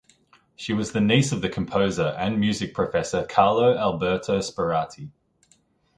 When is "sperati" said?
4.39-5.11